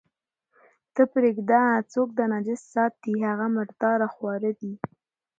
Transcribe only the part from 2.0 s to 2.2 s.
چې